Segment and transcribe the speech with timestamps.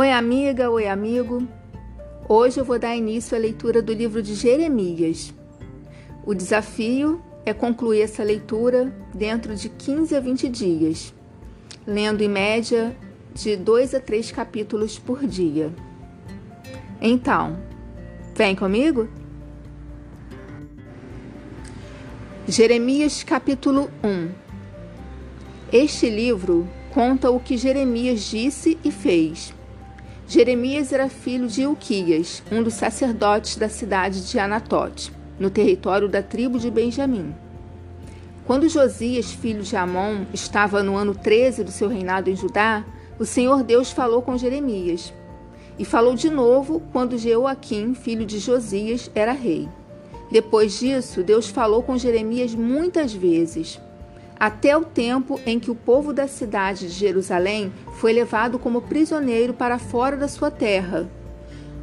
[0.00, 1.46] Oi, amiga, oi, amigo.
[2.26, 5.30] Hoje eu vou dar início à leitura do livro de Jeremias.
[6.24, 11.12] O desafio é concluir essa leitura dentro de 15 a 20 dias,
[11.86, 12.96] lendo em média
[13.34, 15.70] de 2 a 3 capítulos por dia.
[16.98, 17.58] Então,
[18.34, 19.06] vem comigo?
[22.48, 24.30] Jeremias capítulo 1
[25.70, 29.59] Este livro conta o que Jeremias disse e fez
[30.30, 36.22] Jeremias era filho de Ilquias, um dos sacerdotes da cidade de Anatote, no território da
[36.22, 37.34] tribo de Benjamim.
[38.46, 42.84] Quando Josias, filho de Amon, estava no ano 13 do seu reinado em Judá,
[43.18, 45.12] o Senhor Deus falou com Jeremias.
[45.76, 49.68] E falou de novo quando Jeoaquim, filho de Josias, era rei.
[50.30, 53.80] Depois disso, Deus falou com Jeremias muitas vezes
[54.40, 59.52] até o tempo em que o povo da cidade de Jerusalém foi levado como prisioneiro
[59.52, 61.06] para fora da sua terra.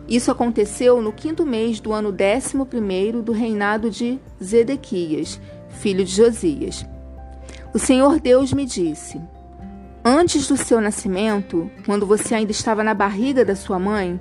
[0.10, 6.12] Isso aconteceu no quinto mês do ano décimo primeiro do reinado de Zedequias, filho de
[6.12, 6.84] Josias.
[7.76, 9.22] O Senhor Deus me disse:
[10.04, 14.20] Antes do seu nascimento, quando você ainda estava na barriga da sua mãe,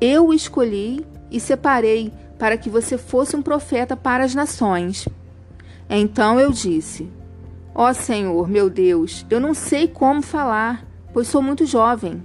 [0.00, 5.06] eu o escolhi e separei para que você fosse um profeta para as nações.
[5.90, 7.10] Então eu disse:
[7.76, 12.22] Ó oh, Senhor, meu Deus, eu não sei como falar, pois sou muito jovem.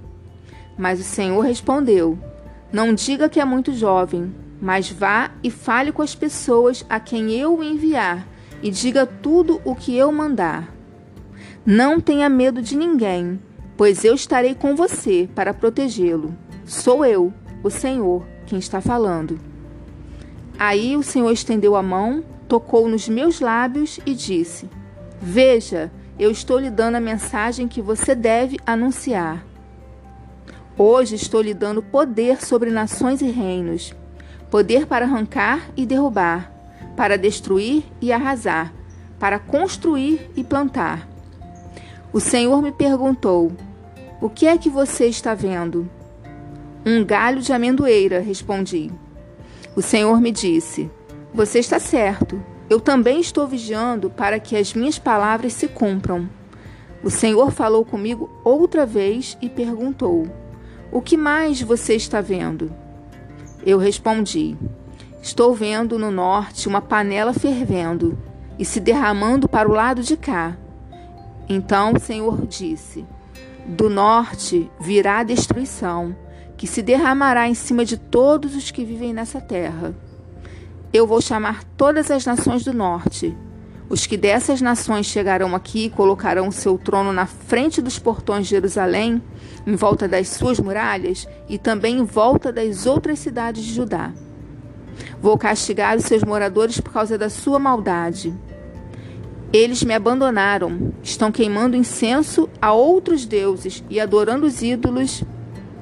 [0.78, 2.16] Mas o Senhor respondeu:
[2.72, 7.32] Não diga que é muito jovem, mas vá e fale com as pessoas a quem
[7.32, 8.28] eu enviar,
[8.62, 10.72] e diga tudo o que eu mandar.
[11.66, 13.40] Não tenha medo de ninguém,
[13.76, 16.32] pois eu estarei com você para protegê-lo.
[16.64, 19.36] Sou eu, o Senhor, quem está falando.
[20.56, 24.68] Aí o Senhor estendeu a mão, tocou nos meus lábios e disse:
[25.22, 29.44] Veja, eu estou lhe dando a mensagem que você deve anunciar.
[30.78, 33.94] Hoje estou lhe dando poder sobre nações e reinos,
[34.50, 36.50] poder para arrancar e derrubar,
[36.96, 38.72] para destruir e arrasar,
[39.18, 41.06] para construir e plantar.
[42.14, 43.52] O Senhor me perguntou:
[44.22, 45.86] O que é que você está vendo?
[46.84, 48.90] Um galho de amendoeira, respondi.
[49.76, 50.90] O Senhor me disse:
[51.34, 52.42] Você está certo.
[52.70, 56.30] Eu também estou vigiando para que as minhas palavras se cumpram.
[57.02, 60.28] O Senhor falou comigo outra vez e perguntou:
[60.92, 62.72] O que mais você está vendo?
[63.66, 64.56] Eu respondi:
[65.20, 68.16] Estou vendo no norte uma panela fervendo
[68.56, 70.56] e se derramando para o lado de cá.
[71.48, 73.04] Então o Senhor disse:
[73.66, 76.14] Do norte virá a destruição,
[76.56, 79.92] que se derramará em cima de todos os que vivem nessa terra.
[80.92, 83.36] Eu vou chamar todas as nações do norte.
[83.88, 88.44] Os que dessas nações chegarão aqui e colocarão o seu trono na frente dos portões
[88.44, 89.22] de Jerusalém,
[89.64, 94.12] em volta das suas muralhas e também em volta das outras cidades de Judá.
[95.22, 98.34] Vou castigar os seus moradores por causa da sua maldade.
[99.52, 105.22] Eles me abandonaram, estão queimando incenso a outros deuses e adorando os ídolos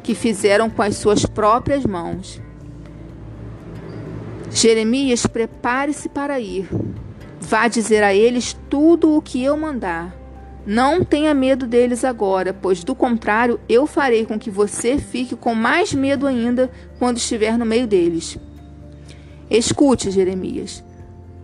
[0.02, 2.42] que fizeram com as suas próprias mãos.
[4.60, 6.68] Jeremias, prepare-se para ir.
[7.40, 10.12] Vá dizer a eles tudo o que eu mandar.
[10.66, 15.54] Não tenha medo deles agora, pois do contrário eu farei com que você fique com
[15.54, 18.36] mais medo ainda quando estiver no meio deles.
[19.48, 20.82] Escute, Jeremias.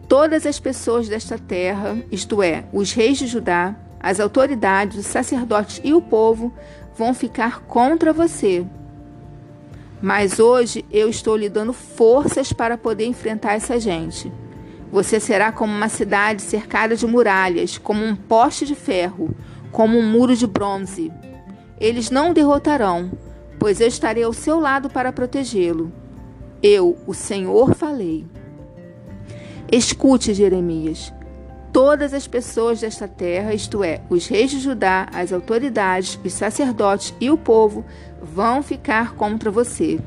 [0.09, 5.81] Todas as pessoas desta terra, isto é, os reis de Judá, as autoridades, os sacerdotes
[5.85, 6.53] e o povo,
[6.97, 8.67] vão ficar contra você
[10.05, 14.31] mas hoje eu estou lhe dando forças para poder enfrentar essa gente.
[14.93, 19.35] Você será como uma cidade cercada de muralhas, como um poste de ferro,
[19.73, 21.11] como um muro de bronze.
[21.81, 23.13] Eles não o derrotarão,
[23.59, 25.91] pois eu estarei ao seu lado para protegê-lo.
[26.63, 28.27] Eu, o Senhor, falei.
[29.73, 31.14] Escute, Jeremias.
[31.75, 37.13] Todas as pessoas desta terra, isto é, os reis de Judá, as autoridades, os sacerdotes
[37.21, 37.85] e o povo,
[38.23, 39.99] vão ficar contra você.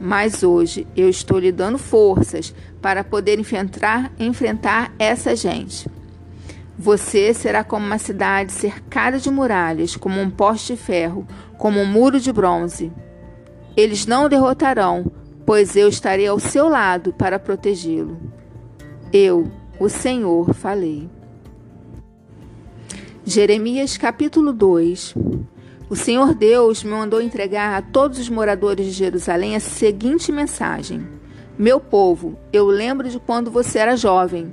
[0.00, 5.88] Mas hoje eu estou lhe dando forças para poder enfrentar, enfrentar essa gente.
[6.76, 11.24] Você será como uma cidade cercada de muralhas, como um poste de ferro,
[11.56, 12.90] como um muro de bronze.
[13.76, 15.06] Eles não o derrotarão,
[15.46, 18.20] pois eu estarei ao seu lado para protegê-lo.
[19.12, 21.10] Eu, o Senhor, falei.
[23.24, 25.14] Jeremias capítulo 2
[25.92, 31.06] o Senhor Deus me mandou entregar a todos os moradores de Jerusalém a seguinte mensagem:
[31.58, 34.50] Meu povo, eu lembro de quando você era jovem,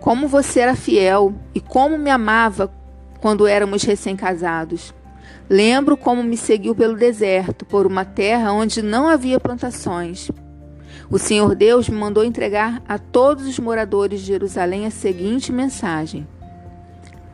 [0.00, 2.72] como você era fiel e como me amava
[3.20, 4.94] quando éramos recém-casados.
[5.50, 10.30] Lembro como me seguiu pelo deserto, por uma terra onde não havia plantações.
[11.10, 16.26] O Senhor Deus me mandou entregar a todos os moradores de Jerusalém a seguinte mensagem: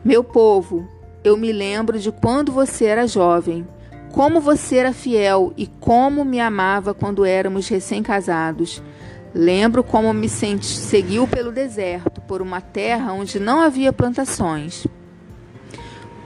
[0.03, 0.87] Meu povo,
[1.23, 3.65] eu me lembro de quando você era jovem,
[4.11, 8.81] como você era fiel e como me amava quando éramos recém-casados.
[9.33, 14.85] Lembro como me seguiu pelo deserto, por uma terra onde não havia plantações.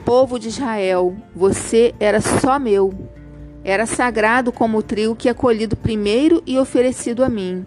[0.03, 2.93] Povo de Israel, você era só meu.
[3.65, 7.65] Era sagrado como o trigo que é colhido primeiro e oferecido a mim.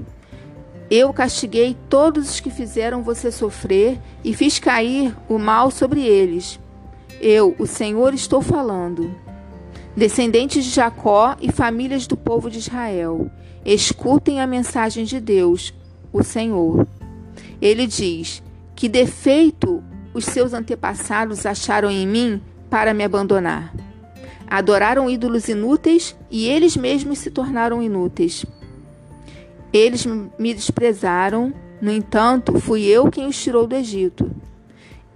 [0.89, 6.61] Eu castiguei todos os que fizeram você sofrer e fiz cair o mal sobre eles.
[7.21, 9.12] Eu, o Senhor, estou falando.
[9.97, 13.29] Descendentes de Jacó e famílias do povo de Israel,
[13.65, 15.75] escutem a mensagem de Deus,
[16.12, 16.87] o Senhor.
[17.61, 18.41] Ele diz:
[18.77, 19.83] Que defeito
[20.15, 22.41] os seus antepassados acharam em mim
[22.71, 23.75] para me abandonar?
[24.50, 28.47] Adoraram ídolos inúteis e eles mesmos se tornaram inúteis.
[29.73, 34.31] Eles me desprezaram, no entanto, fui eu quem os tirou do Egito.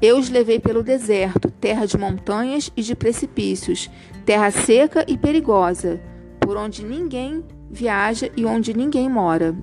[0.01, 3.89] Eu os levei pelo deserto, terra de montanhas e de precipícios,
[4.27, 6.01] terra seca e perigosa,
[6.41, 9.55] por onde ninguém viaja e onde ninguém mora.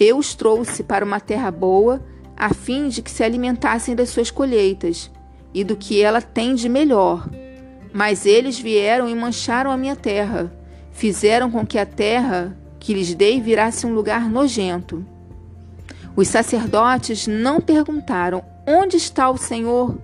[0.00, 2.02] Eu os trouxe para uma terra boa,
[2.36, 5.10] a fim de que se alimentassem das suas colheitas
[5.54, 7.28] e do que ela tem de melhor.
[7.92, 10.52] Mas eles vieram e mancharam a minha terra,
[10.92, 15.04] fizeram com que a terra que lhes dei virasse um lugar nojento.
[16.14, 19.96] Os sacerdotes não perguntaram Onde está o Senhor?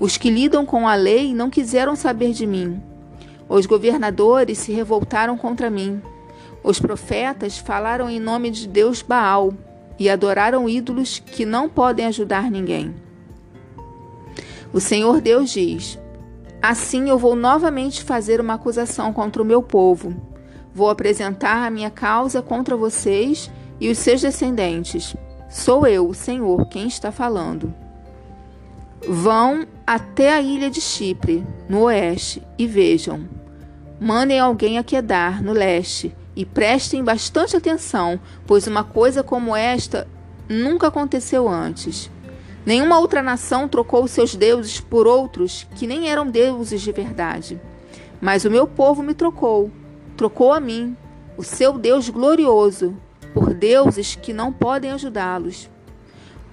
[0.00, 2.82] Os que lidam com a lei não quiseram saber de mim.
[3.48, 6.02] Os governadores se revoltaram contra mim.
[6.60, 9.54] Os profetas falaram em nome de Deus Baal
[9.96, 12.96] e adoraram ídolos que não podem ajudar ninguém.
[14.72, 16.00] O Senhor Deus diz:
[16.68, 20.14] Assim eu vou novamente fazer uma acusação contra o meu povo.
[20.74, 23.50] Vou apresentar a minha causa contra vocês
[23.80, 25.16] e os seus descendentes.
[25.48, 27.72] Sou eu, Senhor, quem está falando.
[29.08, 33.26] Vão até a ilha de Chipre, no oeste, e vejam.
[33.98, 40.06] Mandem alguém a Quedar, no leste, e prestem bastante atenção, pois uma coisa como esta
[40.46, 42.10] nunca aconteceu antes.
[42.68, 47.58] Nenhuma outra nação trocou seus deuses por outros que nem eram deuses de verdade.
[48.20, 49.70] Mas o meu povo me trocou,
[50.18, 50.94] trocou a mim,
[51.38, 52.94] o seu Deus glorioso,
[53.32, 55.70] por deuses que não podem ajudá-los.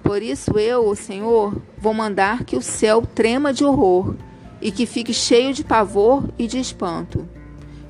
[0.02, 4.14] Por isso eu, o Senhor, vou mandar que o céu trema de horror
[4.58, 7.28] e que fique cheio de pavor e de espanto.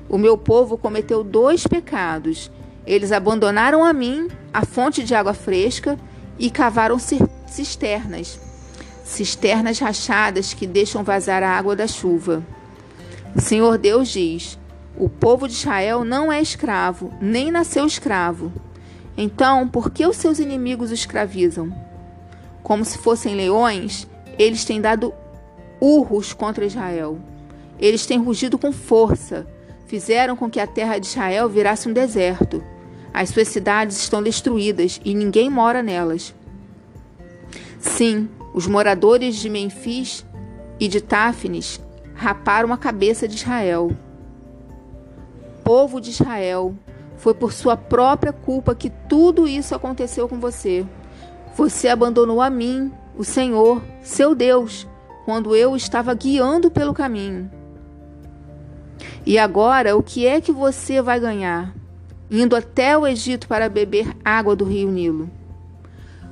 [0.09, 2.51] O meu povo cometeu dois pecados.
[2.85, 5.97] Eles abandonaram a mim a fonte de água fresca
[6.37, 6.99] e cavaram
[7.47, 8.39] cisternas,
[9.03, 12.43] cisternas rachadas que deixam vazar a água da chuva.
[13.35, 14.59] O Senhor Deus diz:
[14.97, 18.51] O povo de Israel não é escravo, nem nasceu escravo.
[19.17, 21.73] Então, por que os seus inimigos o escravizam?
[22.61, 24.07] Como se fossem leões,
[24.37, 25.13] eles têm dado
[25.81, 27.17] urros contra Israel.
[27.79, 29.47] Eles têm rugido com força.
[29.87, 32.63] Fizeram com que a terra de Israel virasse um deserto.
[33.13, 36.35] As suas cidades estão destruídas e ninguém mora nelas.
[37.79, 40.25] Sim, os moradores de Memfis
[40.79, 41.79] e de Táfnis
[42.13, 43.91] raparam a cabeça de Israel.
[45.63, 46.73] Povo de Israel,
[47.17, 50.85] foi por sua própria culpa que tudo isso aconteceu com você.
[51.55, 54.87] Você abandonou a mim, o Senhor, seu Deus,
[55.25, 57.51] quando eu estava guiando pelo caminho.
[59.25, 61.75] E agora, o que é que você vai ganhar?
[62.29, 65.29] Indo até o Egito para beber água do rio Nilo.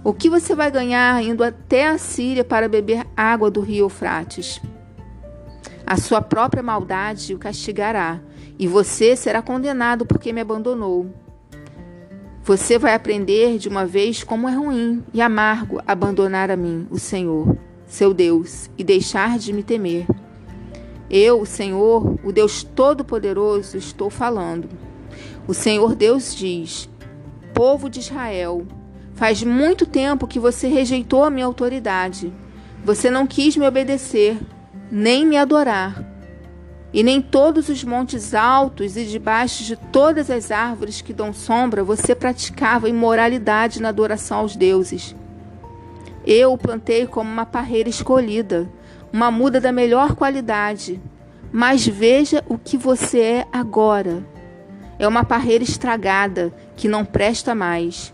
[0.05, 4.61] O que você vai ganhar indo até a Síria para beber água do rio Eufrates?
[5.83, 8.21] A sua própria maldade o castigará
[8.59, 11.11] e você será condenado porque me abandonou.
[12.43, 16.99] Você vai aprender de uma vez como é ruim e amargo abandonar a mim, o
[16.99, 17.57] Senhor,
[17.87, 20.05] seu Deus, e deixar de me temer.
[21.09, 24.69] Eu, o Senhor, o Deus Todo-Poderoso, estou falando.
[25.47, 26.87] O Senhor Deus diz:
[27.55, 28.67] Povo de Israel,
[29.15, 32.31] faz muito tempo que você rejeitou a minha autoridade.
[32.83, 34.37] Você não quis me obedecer,
[34.91, 36.15] nem me adorar
[36.95, 41.83] e nem todos os montes altos e debaixo de todas as árvores que dão sombra
[41.83, 45.13] você praticava imoralidade na adoração aos deuses.
[46.25, 48.69] Eu o plantei como uma parreira escolhida,
[49.11, 51.01] uma muda da melhor qualidade.
[51.51, 54.25] Mas veja o que você é agora.
[54.97, 58.13] É uma parreira estragada que não presta mais.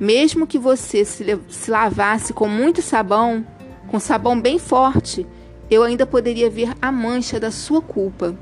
[0.00, 3.44] Mesmo que você se, se lavasse com muito sabão,
[3.88, 5.26] com sabão bem forte,
[5.68, 8.36] eu ainda poderia ver a mancha da sua culpa.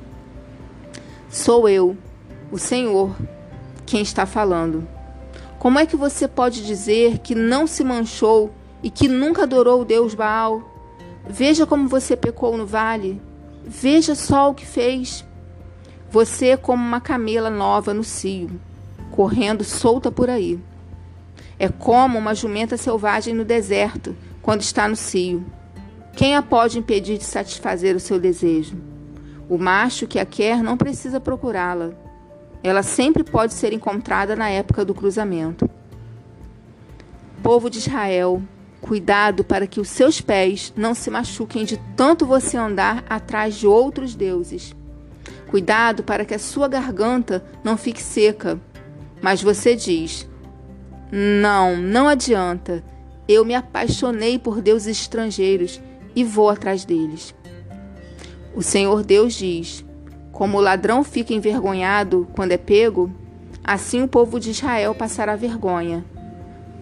[1.31, 1.97] Sou eu,
[2.53, 3.17] o Senhor,
[3.87, 4.87] quem está falando.
[5.59, 9.85] Como é que você pode dizer que não se manchou e que nunca adorou o
[9.85, 10.63] Deus Baal?
[11.27, 13.21] Veja como você pecou no vale.
[13.65, 15.25] Veja só o que fez.
[16.11, 18.61] Você é como uma camela nova no cio,
[19.11, 20.61] correndo solta por aí.
[21.59, 25.45] É como uma jumenta selvagem no deserto, quando está no cio.
[26.15, 28.77] Quem a pode impedir de satisfazer o seu desejo?
[29.49, 31.91] O macho que a quer não precisa procurá-la.
[32.63, 35.69] Ela sempre pode ser encontrada na época do cruzamento.
[37.43, 38.43] Povo de Israel,
[38.81, 43.67] cuidado para que os seus pés não se machuquem de tanto você andar atrás de
[43.67, 44.75] outros deuses.
[45.49, 48.61] Cuidado para que a sua garganta não fique seca.
[49.23, 50.29] Mas você diz:
[51.11, 52.83] Não, não adianta.
[53.29, 55.81] Eu me apaixonei por deuses estrangeiros
[56.15, 57.35] e vou atrás deles.
[58.55, 59.85] O Senhor Deus diz:
[60.33, 63.11] Como o ladrão fica envergonhado quando é pego,
[63.63, 66.05] assim o povo de Israel passará vergonha.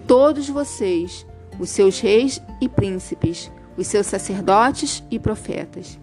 [0.06, 1.26] Todos vocês,
[1.58, 5.98] os seus reis e príncipes, os seus sacerdotes e profetas.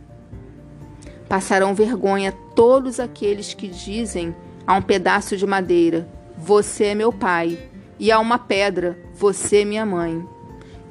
[1.30, 4.36] Passarão vergonha todos aqueles que dizem
[4.68, 7.71] a um pedaço de madeira: Você é meu pai,
[8.02, 10.26] e a uma pedra: Você minha mãe.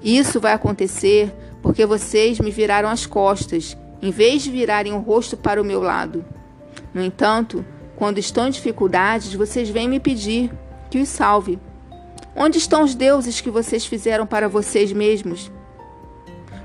[0.00, 5.36] Isso vai acontecer porque vocês me viraram as costas, em vez de virarem o rosto
[5.36, 6.24] para o meu lado.
[6.94, 7.64] No entanto,
[7.96, 10.50] quando estão em dificuldades, vocês vêm me pedir
[10.88, 11.58] que os salve.
[12.34, 15.50] Onde estão os deuses que vocês fizeram para vocês mesmos?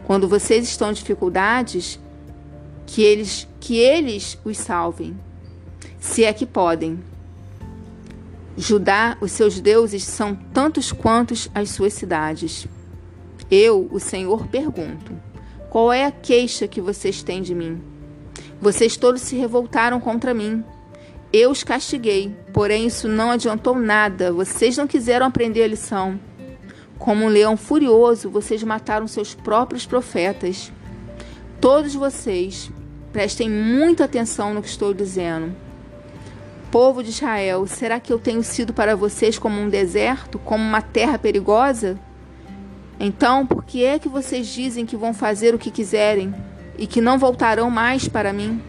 [0.05, 1.99] Quando vocês estão em dificuldades,
[2.85, 5.17] que eles que eles os salvem,
[5.99, 6.99] se é que podem.
[8.57, 12.67] Judá, os seus deuses são tantos quantos as suas cidades.
[13.51, 15.11] Eu, o Senhor, pergunto:
[15.69, 17.81] qual é a queixa que vocês têm de mim?
[18.61, 20.63] Vocês todos se revoltaram contra mim.
[21.33, 24.31] Eu os castiguei, porém isso não adiantou nada.
[24.31, 26.17] Vocês não quiseram aprender a lição.
[26.97, 30.71] Como um leão furioso, vocês mataram seus próprios profetas.
[31.59, 32.71] Todos vocês,
[33.11, 35.64] prestem muita atenção no que estou dizendo.
[36.71, 40.81] Povo de Israel, será que eu tenho sido para vocês como um deserto, como uma
[40.81, 41.97] terra perigosa?
[42.99, 46.33] Então, por que é que vocês dizem que vão fazer o que quiserem
[46.77, 48.61] e que não voltarão mais para mim?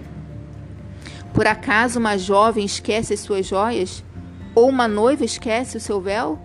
[1.32, 4.02] Por acaso uma jovem esquece as suas joias?
[4.54, 6.38] Ou uma noiva esquece o seu véu?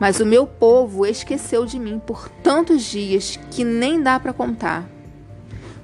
[0.00, 4.88] Mas o meu povo esqueceu de mim por tantos dias que nem dá para contar.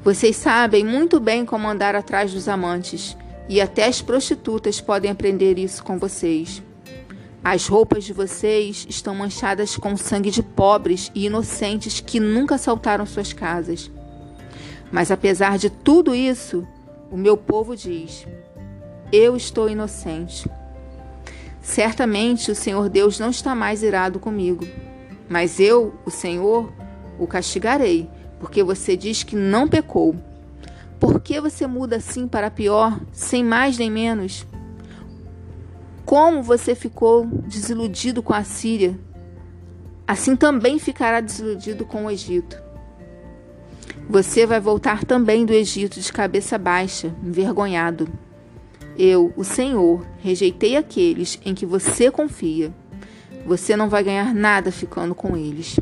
[0.02, 3.16] Vocês sabem muito bem como andar atrás dos amantes,
[3.48, 6.62] e até as prostitutas podem aprender isso com vocês.
[7.42, 13.04] As roupas de vocês estão manchadas com sangue de pobres e inocentes que nunca assaltaram
[13.04, 13.90] suas casas.
[14.90, 16.66] Mas apesar de tudo isso,
[17.10, 18.26] o meu povo diz:
[19.12, 20.48] Eu estou inocente.
[21.60, 24.66] Certamente o Senhor Deus não está mais irado comigo,
[25.28, 26.72] mas eu, o Senhor,
[27.18, 28.08] o castigarei,
[28.38, 30.14] porque você diz que não pecou.
[31.04, 34.46] Por que você muda assim para pior, sem mais nem menos?
[36.02, 38.98] Como você ficou desiludido com a Síria,
[40.08, 42.58] assim também ficará desiludido com o Egito.
[44.08, 48.08] Você vai voltar também do Egito de cabeça baixa, envergonhado.
[48.98, 52.72] Eu, o Senhor, rejeitei aqueles em que você confia.
[53.44, 55.78] Você não vai ganhar nada ficando com eles.